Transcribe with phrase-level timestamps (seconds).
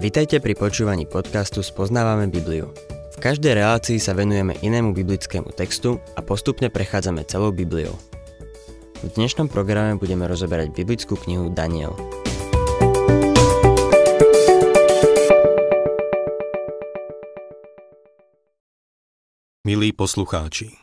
[0.00, 2.72] Vitajte pri počúvaní podcastu Spoznávame Bibliu.
[3.12, 7.92] V každej relácii sa venujeme inému biblickému textu a postupne prechádzame celou Bibliou.
[9.04, 11.92] V dnešnom programe budeme rozoberať biblickú knihu Daniel.
[19.68, 20.80] Milí poslucháči,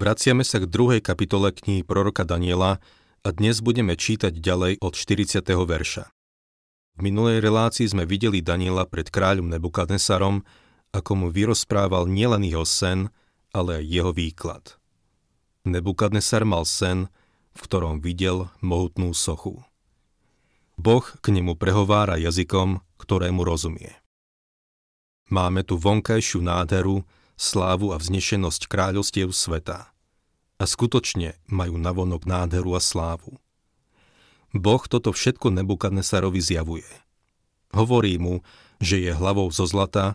[0.00, 2.80] vraciame sa k druhej kapitole knihy proroka Daniela
[3.20, 5.52] a dnes budeme čítať ďalej od 40.
[5.52, 6.23] verša.
[6.94, 10.46] V minulej relácii sme videli Daniela pred kráľom Nebukadnesarom,
[10.94, 13.10] ako mu vyrozprával nielen jeho sen,
[13.50, 14.78] ale aj jeho výklad.
[15.66, 17.10] Nebukadnesar mal sen,
[17.54, 19.62] v ktorom videl mohutnú sochu.
[20.78, 23.94] Boh k nemu prehovára jazykom, ktorému rozumie.
[25.30, 27.02] Máme tu vonkajšiu nádheru,
[27.34, 29.90] slávu a vznešenosť kráľovstiev sveta.
[30.58, 33.34] A skutočne majú navonok nádheru a slávu.
[34.54, 36.86] Boh toto všetko Nebukadnesarovi zjavuje.
[37.74, 38.46] Hovorí mu,
[38.78, 40.14] že je hlavou zo zlata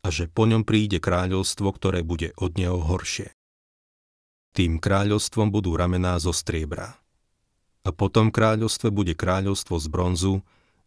[0.00, 3.34] a že po ňom príde kráľovstvo, ktoré bude od neho horšie.
[4.54, 6.98] Tým kráľovstvom budú ramená zo striebra.
[7.82, 10.34] A potom kráľovstve bude kráľovstvo z bronzu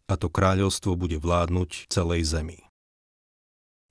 [0.08, 2.60] a to kráľovstvo bude vládnuť celej zemi.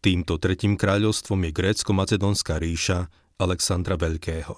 [0.03, 3.07] Týmto tretím kráľovstvom je grécko-macedónska ríša
[3.39, 4.57] Alexandra Veľkého.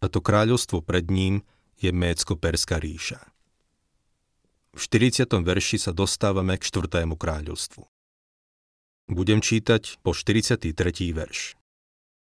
[0.00, 1.44] A to kráľovstvo pred ním
[1.76, 3.35] je Mécko-Perská ríša.
[4.76, 5.24] V 40.
[5.40, 7.08] verši sa dostávame k 4.
[7.08, 7.88] kráľovstvu.
[9.08, 10.76] Budem čítať po 43.
[11.16, 11.56] verš.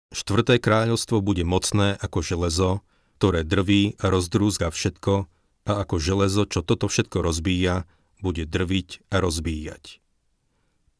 [0.08, 2.70] Štvrté kráľovstvo bude mocné ako železo,
[3.20, 5.28] ktoré drví a rozdrúzga všetko
[5.68, 7.84] a ako železo, čo toto všetko rozbíja,
[8.24, 10.00] bude drviť a rozbíjať.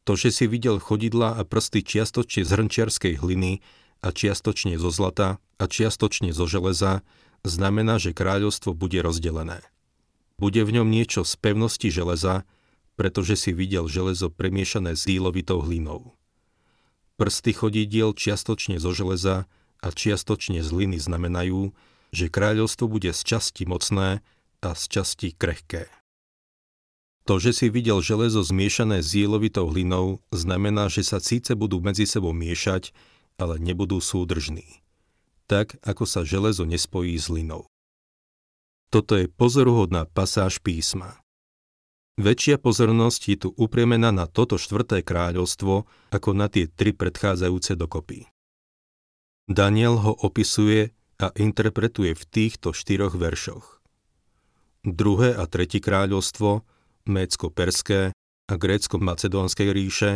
[0.05, 3.65] To, že si videl chodidla a prsty čiastočne z hrnčiarskej hliny
[4.05, 7.01] a čiastočne zo zlata a čiastočne zo železa,
[7.49, 9.65] znamená, že kráľovstvo bude rozdelené.
[10.41, 12.49] Bude v ňom niečo z pevnosti železa,
[12.97, 16.17] pretože si videl železo premiešané s dílovitou hlinou.
[17.21, 19.45] Prsty chodidiel čiastočne zo železa
[19.85, 21.77] a čiastočne z hliny znamenajú,
[22.17, 24.25] že kráľovstvo bude z časti mocné
[24.65, 25.93] a z časti krehké.
[27.29, 32.09] To, že si videl železo zmiešané s dílovitou hlinou, znamená, že sa síce budú medzi
[32.09, 32.97] sebou miešať,
[33.37, 34.81] ale nebudú súdržní.
[35.45, 37.69] Tak, ako sa železo nespojí s hlinou.
[38.91, 41.23] Toto je pozoruhodná pasáž písma.
[42.19, 48.27] Väčšia pozornosť je tu upriemená na toto štvrté kráľovstvo ako na tie tri predchádzajúce dokopy.
[49.47, 50.91] Daniel ho opisuje
[51.23, 53.79] a interpretuje v týchto štyroch veršoch.
[54.83, 56.67] Druhé a tretie kráľovstvo,
[57.07, 58.11] Mécko-Perské
[58.51, 60.11] a Grécko-Macedónskej ríše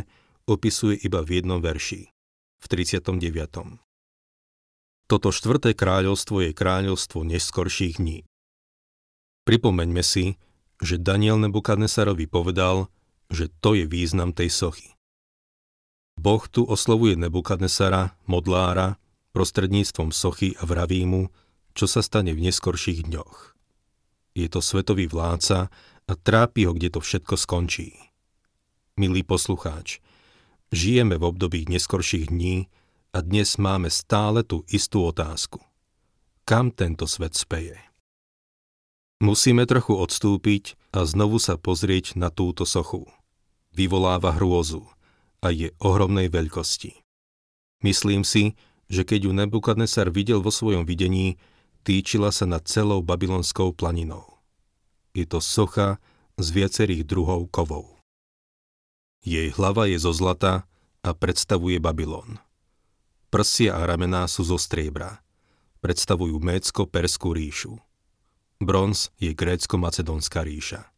[0.50, 2.10] opisuje iba v jednom verši,
[2.58, 3.80] v 39.
[5.04, 8.24] Toto štvrté kráľovstvo je kráľovstvo neskorších dní.
[9.44, 10.40] Pripomeňme si,
[10.80, 12.88] že Daniel Nebukadnesarovi povedal,
[13.28, 14.96] že to je význam tej sochy.
[16.16, 18.96] Boh tu oslovuje Nebukadnesara, modlára,
[19.34, 21.28] prostredníctvom sochy a vraví mu,
[21.74, 23.58] čo sa stane v neskorších dňoch.
[24.34, 25.68] Je to svetový vládca
[26.06, 27.94] a trápi ho, kde to všetko skončí.
[28.94, 29.98] Milý poslucháč,
[30.70, 32.70] žijeme v období neskorších dní
[33.10, 35.58] a dnes máme stále tú istú otázku.
[36.46, 37.93] Kam tento svet speje?
[39.24, 43.08] Musíme trochu odstúpiť a znovu sa pozrieť na túto sochu.
[43.72, 44.84] Vyvoláva hrôzu
[45.40, 47.00] a je ohromnej veľkosti.
[47.80, 48.52] Myslím si,
[48.92, 51.40] že keď ju Nebukadnesar videl vo svojom videní,
[51.88, 54.28] týčila sa nad celou babylonskou planinou.
[55.16, 55.96] Je to socha
[56.36, 57.96] z viacerých druhov kovov.
[59.24, 60.68] Jej hlava je zo zlata
[61.00, 62.44] a predstavuje Babylon.
[63.32, 65.24] Prsia a ramená sú zo striebra.
[65.80, 67.80] Predstavujú Mécko-Perskú ríšu.
[68.62, 70.90] Bronz je grécko-macedónska ríša.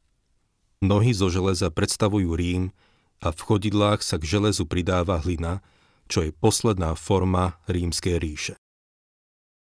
[0.84, 2.76] Nohy zo železa predstavujú Rím
[3.24, 5.64] a v chodidlách sa k železu pridáva hlina,
[6.06, 8.54] čo je posledná forma rímskej ríše.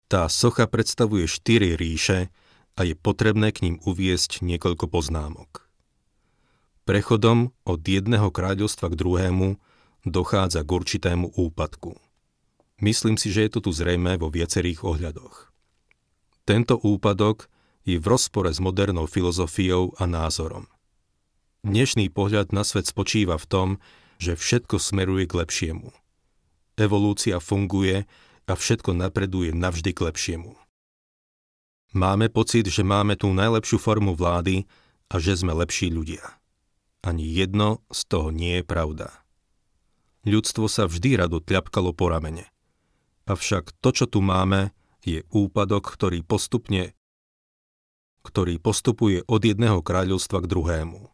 [0.07, 2.31] Tá socha predstavuje štyri ríše
[2.77, 5.69] a je potrebné k ním uviesť niekoľko poznámok.
[6.83, 9.49] Prechodom od jedného kráľovstva k druhému
[10.03, 11.95] dochádza k určitému úpadku.
[12.83, 15.55] Myslím si, že je to tu zrejme vo viacerých ohľadoch.
[16.43, 17.47] Tento úpadok
[17.83, 20.71] je v rozpore s modernou filozofiou a názorom.
[21.63, 23.69] Dnešný pohľad na svet spočíva v tom,
[24.19, 25.91] že všetko smeruje k lepšiemu.
[26.79, 28.07] Evolúcia funguje
[28.47, 30.59] a všetko napreduje navždy k lepšiemu.
[31.93, 34.65] Máme pocit, že máme tú najlepšiu formu vlády
[35.13, 36.25] a že sme lepší ľudia.
[37.05, 39.11] Ani jedno z toho nie je pravda.
[40.23, 42.47] Ľudstvo sa vždy rado tľapkalo po ramene.
[43.27, 44.71] Avšak to, čo tu máme,
[45.03, 46.95] je úpadok, ktorý postupne
[48.23, 51.11] ktorý postupuje od jedného kráľovstva k druhému.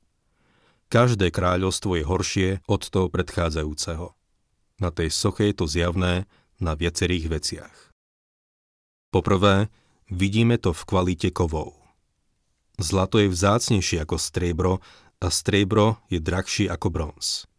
[0.88, 4.16] Každé kráľovstvo je horšie od toho predchádzajúceho.
[4.81, 6.25] Na tej soche je to zjavné
[6.56, 7.76] na viacerých veciach.
[9.12, 9.69] Poprvé,
[10.08, 11.76] vidíme to v kvalite kovov.
[12.78, 14.78] Zlato je vzácnejšie ako striebro
[15.19, 17.50] a striebro je drahšie ako bronz.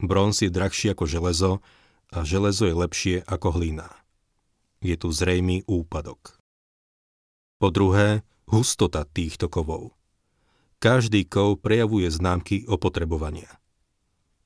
[0.00, 1.52] Bronz je drahší ako železo
[2.14, 3.90] a železo je lepšie ako hlina.
[4.80, 6.38] Je tu zrejmý úpadok.
[7.58, 9.92] Po druhé, hustota týchto kovov.
[10.78, 13.50] Každý kov prejavuje známky opotrebovania.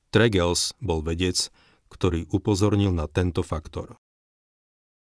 [0.09, 1.49] Tregels bol vedec,
[1.89, 3.97] ktorý upozornil na tento faktor.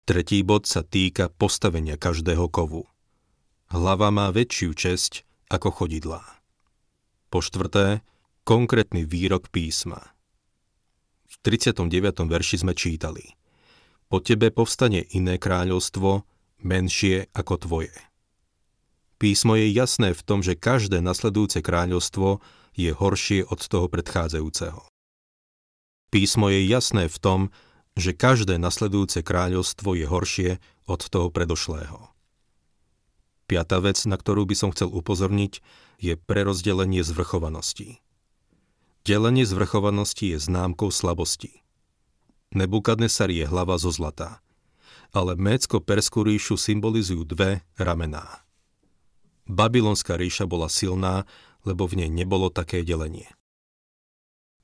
[0.08, 2.90] Tretí bod sa týka postavenia každého kovu.
[3.70, 6.26] Hlava má väčšiu česť ako chodidlá.
[7.30, 8.02] Po štvrté,
[8.42, 10.02] konkrétny výrok písma.
[11.30, 11.86] V 39.
[12.26, 13.38] verši sme čítali
[14.10, 16.26] Po tebe povstane iné kráľovstvo,
[16.66, 17.94] menšie ako tvoje.
[19.20, 22.40] Písmo je jasné v tom, že každé nasledujúce kráľovstvo
[22.72, 24.88] je horšie od toho predchádzajúceho.
[26.08, 27.40] Písmo je jasné v tom,
[28.00, 30.50] že každé nasledujúce kráľovstvo je horšie
[30.88, 32.16] od toho predošlého.
[33.44, 35.60] Piatá vec, na ktorú by som chcel upozorniť,
[36.00, 38.00] je prerozdelenie zvrchovanosti.
[39.04, 41.60] Delenie zvrchovanosti je známkou slabosti.
[42.56, 44.40] Nebukadnesar je hlava zo zlata,
[45.12, 46.24] ale Mécko-Perskú
[46.56, 48.48] symbolizujú dve ramená.
[49.50, 51.26] Babylonská ríša bola silná,
[51.66, 53.28] lebo v nej nebolo také delenie.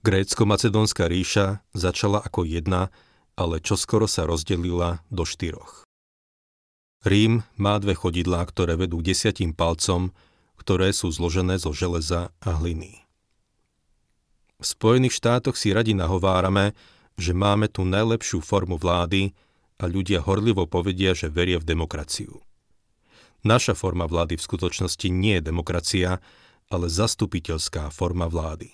[0.05, 2.93] Grécko-Macedónska ríša začala ako jedna,
[3.33, 5.81] ale čoskoro sa rozdelila do štyroch.
[7.01, 10.13] Rím má dve chodidlá, ktoré vedú desiatim palcom,
[10.61, 13.01] ktoré sú zložené zo železa a hliny.
[14.61, 16.77] V Spojených štátoch si radi nahovárame,
[17.17, 19.33] že máme tu najlepšiu formu vlády
[19.81, 22.39] a ľudia horlivo povedia, že veria v demokraciu.
[23.45, 26.17] Naša forma vlády v skutočnosti nie je demokracia,
[26.73, 28.73] ale zastupiteľská forma vlády.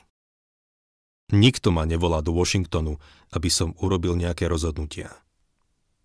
[1.35, 2.95] Nikto ma nevolá do Washingtonu,
[3.35, 5.11] aby som urobil nejaké rozhodnutia.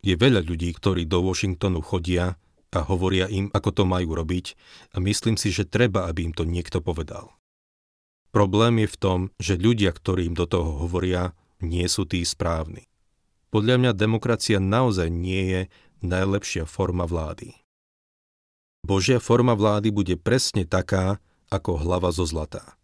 [0.03, 2.39] Je veľa ľudí, ktorí do Washingtonu chodia
[2.75, 4.59] a hovoria im, ako to majú robiť
[4.95, 7.35] a myslím si, že treba, aby im to niekto povedal.
[8.31, 12.87] Problém je v tom, že ľudia, ktorí im do toho hovoria, nie sú tí správni.
[13.51, 15.61] Podľa mňa demokracia naozaj nie je
[16.07, 17.66] najlepšia forma vlády.
[18.87, 21.19] Božia forma vlády bude presne taká,
[21.51, 22.79] ako hlava zo zlata.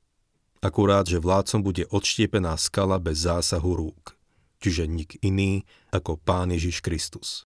[0.59, 4.19] Akurát, že vládcom bude odštiepená skala bez zásahu rúk,
[4.59, 5.63] čiže nik iný
[5.95, 7.47] ako Pán Ježiš Kristus.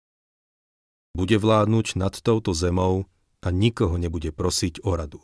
[1.18, 3.10] Bude vládnuť nad touto zemou
[3.42, 5.22] a nikoho nebude prosiť o radu.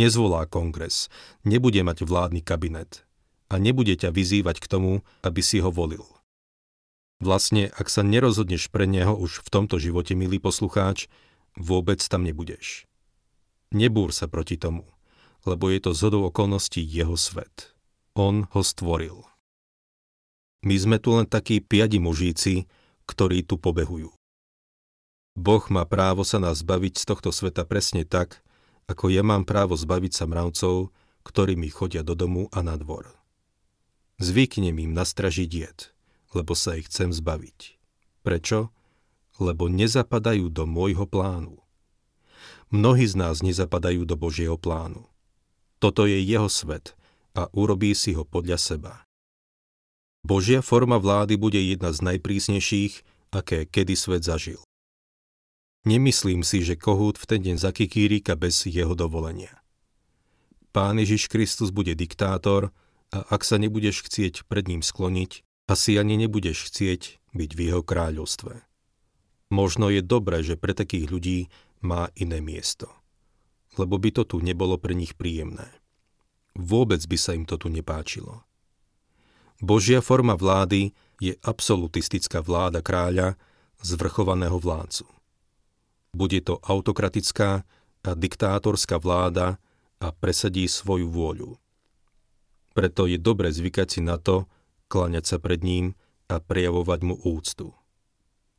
[0.00, 1.12] Nezvolá kongres,
[1.44, 3.04] nebude mať vládny kabinet
[3.52, 6.08] a nebude ťa vyzývať k tomu, aby si ho volil.
[7.20, 11.12] Vlastne, ak sa nerozhodneš pre neho už v tomto živote, milý poslucháč,
[11.58, 12.86] vôbec tam nebudeš.
[13.70, 14.86] Nebúr sa proti tomu,
[15.46, 17.72] lebo je to zhodou okolností jeho svet.
[18.18, 19.22] On ho stvoril.
[20.66, 22.68] My sme tu len takí piadi mužíci,
[23.08, 24.12] ktorí tu pobehujú.
[25.38, 28.42] Boh má právo sa nás zbaviť z tohto sveta presne tak,
[28.90, 30.90] ako ja mám právo zbaviť sa mravcov,
[31.22, 33.14] ktorí mi chodia do domu a na dvor.
[34.20, 35.94] Zvyknem im nastražiť diet,
[36.36, 37.78] lebo sa ich chcem zbaviť.
[38.20, 38.68] Prečo?
[39.40, 41.56] Lebo nezapadajú do môjho plánu.
[42.70, 45.08] Mnohí z nás nezapadajú do Božieho plánu.
[45.82, 46.94] Toto je jeho svet
[47.34, 48.94] a urobí si ho podľa seba.
[50.20, 54.60] Božia forma vlády bude jedna z najprísnejších, aké kedy svet zažil.
[55.88, 59.64] Nemyslím si, že kohút v ten deň zakikírika bez jeho dovolenia.
[60.76, 62.68] Pán Ježiš Kristus bude diktátor
[63.10, 67.82] a ak sa nebudeš chcieť pred ním skloniť, asi ani nebudeš chcieť byť v jeho
[67.82, 68.69] kráľovstve.
[69.50, 71.38] Možno je dobré, že pre takých ľudí
[71.82, 72.86] má iné miesto.
[73.74, 75.66] Lebo by to tu nebolo pre nich príjemné.
[76.54, 78.46] Vôbec by sa im to tu nepáčilo.
[79.60, 83.36] Božia forma vlády je absolutistická vláda kráľa,
[83.84, 85.04] zvrchovaného vládcu.
[86.16, 87.62] Bude to autokratická
[88.00, 89.60] a diktátorská vláda
[90.00, 91.60] a presadí svoju vôľu.
[92.72, 94.48] Preto je dobre zvykať si na to,
[94.88, 95.92] kláňať sa pred ním
[96.30, 97.76] a prejavovať mu úctu.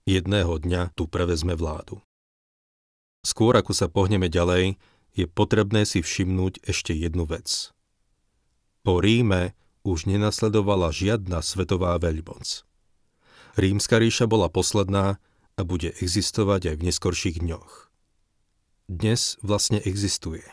[0.09, 2.01] Jedného dňa tu prevezme vládu.
[3.21, 4.81] Skôr ako sa pohneme ďalej,
[5.13, 7.69] je potrebné si všimnúť ešte jednu vec.
[8.81, 9.53] Po Ríme
[9.85, 12.65] už nenasledovala žiadna svetová veľmoc.
[13.59, 15.21] Rímska ríša bola posledná
[15.59, 17.91] a bude existovať aj v neskorších dňoch.
[18.89, 20.45] Dnes vlastne existuje.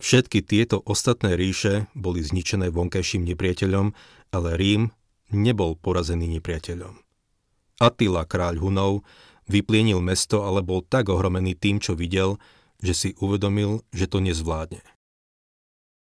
[0.00, 3.92] Všetky tieto ostatné ríše boli zničené vonkajším nepriateľom,
[4.32, 4.92] ale Rím
[5.32, 7.09] nebol porazený nepriateľom.
[7.80, 9.08] Attila, kráľ Hunov,
[9.48, 12.36] vyplienil mesto, ale bol tak ohromený tým, čo videl,
[12.84, 14.84] že si uvedomil, že to nezvládne.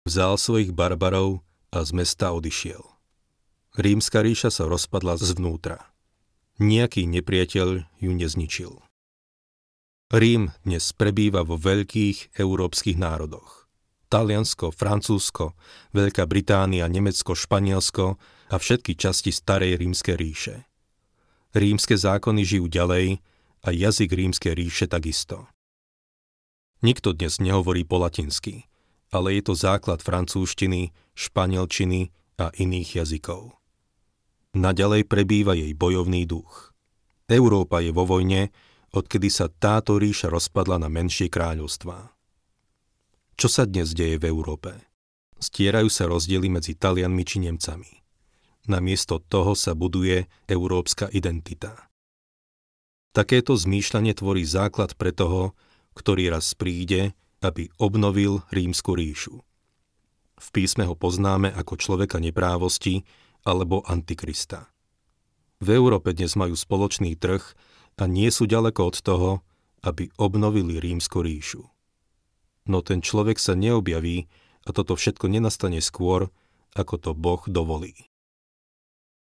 [0.03, 1.39] Vzal svojich barbarov
[1.71, 2.83] a z mesta odišiel.
[3.79, 5.87] Rímska ríša sa rozpadla zvnútra.
[6.59, 8.83] Nejaký nepriateľ ju nezničil.
[10.11, 13.71] Rím dnes prebýva vo veľkých európskych národoch.
[14.11, 15.55] Taliansko, Francúzsko,
[15.95, 18.19] Veľká Británia, Nemecko, Španielsko
[18.51, 20.55] a všetky časti starej rímskej ríše.
[21.51, 23.19] Rímske zákony žijú ďalej
[23.61, 25.51] a jazyk rímskej ríše takisto.
[26.79, 28.71] Nikto dnes nehovorí po latinsky,
[29.11, 33.59] ale je to základ francúzštiny, španielčiny a iných jazykov.
[34.55, 36.71] Naďalej prebýva jej bojovný duch.
[37.27, 38.51] Európa je vo vojne,
[38.95, 42.15] odkedy sa táto ríša rozpadla na menšie kráľovstvá.
[43.35, 44.71] Čo sa dnes deje v Európe?
[45.35, 48.00] Stierajú sa rozdiely medzi Talianmi či Nemcami.
[48.69, 51.89] Namiesto toho sa buduje európska identita.
[53.11, 55.57] Takéto zmýšľanie tvorí základ pre toho,
[55.97, 59.41] ktorý raz príde, aby obnovil rímsku ríšu.
[60.41, 63.03] V písme ho poznáme ako človeka neprávosti
[63.45, 64.69] alebo antikrista.
[65.61, 67.41] V Európe dnes majú spoločný trh
[68.01, 69.31] a nie sú ďaleko od toho,
[69.85, 71.65] aby obnovili rímsku ríšu.
[72.69, 74.29] No ten človek sa neobjaví
[74.65, 76.29] a toto všetko nenastane skôr,
[76.77, 78.10] ako to Boh dovolí.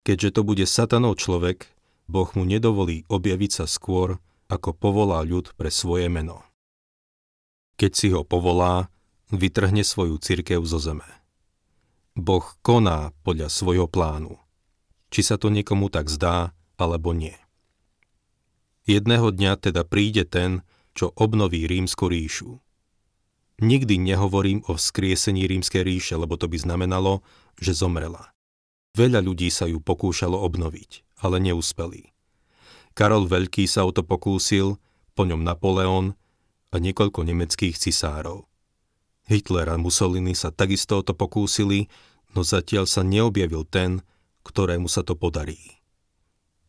[0.08, 1.68] Keďže to bude satanov človek,
[2.08, 6.48] Boh mu nedovolí objaviť sa skôr, ako povolá ľud pre svoje meno.
[7.76, 8.88] Keď si ho povolá,
[9.36, 11.04] vytrhne svoju cirkev zo zeme.
[12.16, 14.40] Boh koná podľa svojho plánu.
[15.12, 17.36] Či sa to niekomu tak zdá, alebo nie.
[18.88, 20.64] Jedného dňa teda príde ten,
[20.96, 22.64] čo obnoví rímsku ríšu.
[23.60, 27.20] Nikdy nehovorím o vzkriesení rímskej ríše, lebo to by znamenalo,
[27.60, 28.37] že zomrela.
[28.98, 32.10] Veľa ľudí sa ju pokúšalo obnoviť, ale neúspeli.
[32.98, 34.82] Karol Veľký sa o to pokúsil,
[35.14, 36.18] po ňom Napoleon
[36.74, 38.50] a niekoľko nemeckých cisárov.
[39.30, 41.86] Hitler a Mussolini sa takisto o to pokúsili,
[42.34, 44.02] no zatiaľ sa neobjavil ten,
[44.42, 45.78] ktorému sa to podarí.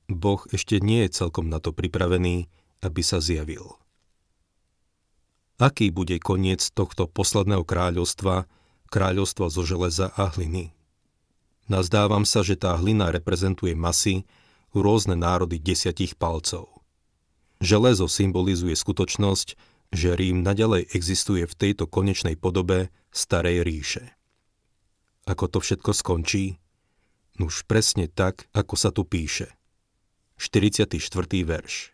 [0.05, 2.49] Boh ešte nie je celkom na to pripravený,
[2.85, 3.81] aby sa zjavil.
[5.57, 8.45] Aký bude koniec tohto posledného kráľovstva,
[8.93, 10.78] kráľovstva zo železa a hliny?
[11.69, 14.25] Nazdávam sa, že tá hlina reprezentuje masy,
[14.73, 16.69] rôzne národy desiatich palcov.
[17.61, 19.49] Železo symbolizuje skutočnosť,
[19.93, 24.05] že Rím nadalej existuje v tejto konečnej podobe starej ríše.
[25.29, 26.57] Ako to všetko skončí?
[27.37, 29.53] Nuž presne tak, ako sa tu píše.
[30.41, 30.97] 44.
[31.45, 31.93] verš.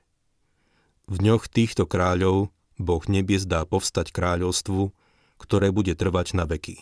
[1.10, 4.90] V dňoch týchto kráľov Boh nebies dá povstať kráľovstvu,
[5.38, 6.78] ktoré bude trvať na veky.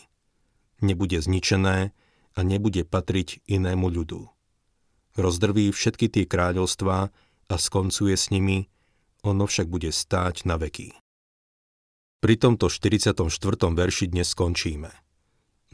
[0.83, 1.95] Nebude zničené
[2.33, 4.29] a nebude patriť inému ľudu.
[5.13, 6.99] Rozdrví všetky tie kráľovstvá
[7.49, 8.69] a skoncuje s nimi,
[9.21, 10.97] ono však bude stáť na veky.
[12.23, 13.13] Pri tomto 44.
[13.73, 14.91] verši dnes skončíme.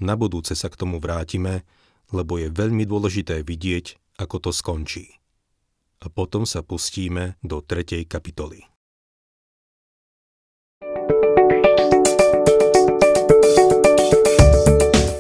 [0.04, 1.64] Na budúce sa k tomu vrátime,
[2.12, 5.20] lebo je veľmi dôležité vidieť, ako to skončí
[6.00, 8.64] a potom sa pustíme do tretej kapitoly.